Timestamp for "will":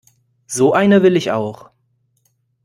1.03-1.15